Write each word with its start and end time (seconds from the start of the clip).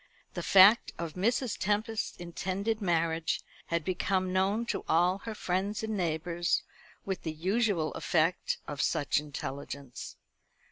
The 0.33 0.41
fact 0.41 0.93
of 0.97 1.13
Mrs. 1.13 1.59
Tempest's 1.59 2.17
intended 2.17 2.81
marriage 2.81 3.39
had 3.67 3.85
become 3.85 4.33
known 4.33 4.65
to 4.65 4.83
all 4.89 5.19
her 5.19 5.35
friends 5.35 5.83
and 5.83 5.95
neighbours, 5.95 6.63
with 7.05 7.21
the 7.21 7.31
usual 7.31 7.93
effect 7.93 8.57
of 8.67 8.81
such 8.81 9.19
intelligence. 9.19 10.15